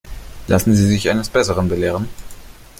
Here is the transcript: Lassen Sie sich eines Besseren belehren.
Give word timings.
Lassen 0.47 0.73
Sie 0.73 0.87
sich 0.87 1.11
eines 1.11 1.29
Besseren 1.29 1.69
belehren. 1.69 2.07